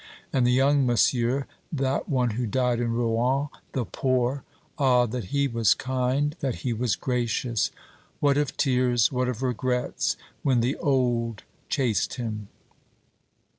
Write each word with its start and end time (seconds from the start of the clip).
And 0.33 0.47
the 0.47 0.51
young 0.51 0.83
monsieur 0.87 1.45
that 1.71 2.09
one 2.09 2.31
who 2.31 2.47
died 2.47 2.79
in 2.79 2.91
Rouen, 2.91 3.49
the 3.73 3.85
Poor! 3.85 4.43
ah, 4.79 5.05
that 5.05 5.25
he 5.25 5.47
was 5.47 5.75
kind, 5.75 6.35
that 6.39 6.55
he 6.65 6.73
was 6.73 6.95
gracious! 6.95 7.69
What 8.19 8.35
of 8.35 8.57
tears, 8.57 9.11
what 9.11 9.29
of 9.29 9.43
regrets, 9.43 10.17
when 10.41 10.61
the 10.61 10.75
Old 10.77 11.43
chased 11.69 12.15
him!" 12.15 12.47